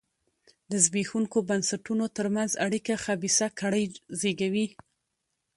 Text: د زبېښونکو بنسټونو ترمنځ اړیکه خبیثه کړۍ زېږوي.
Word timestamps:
د 0.71 0.71
زبېښونکو 0.85 1.37
بنسټونو 1.49 2.05
ترمنځ 2.17 2.51
اړیکه 2.65 2.93
خبیثه 3.05 3.47
کړۍ 3.59 3.83
زېږوي. 4.19 4.67